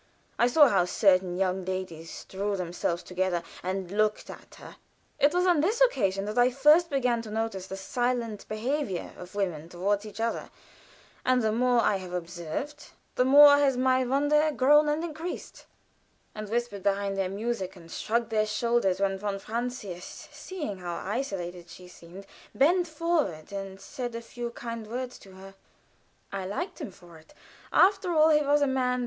[0.39, 4.77] I saw how certain young ladies drew themselves together, and looked at her
[5.19, 9.35] (it was on this occasion that I first began to notice the silent behavior of
[9.35, 10.49] women toward each other,
[11.23, 12.83] and the more I have observed,
[13.13, 15.67] the more has my wonder grown and increased),
[16.33, 21.69] and whispered behind their music, and shrugged their shoulders when von Francius, seeing how isolated
[21.69, 22.25] she seemed,
[22.55, 25.53] bent forward and said a few kind words to her.
[26.31, 27.35] I liked him for it.
[27.71, 28.99] After all, he was a man.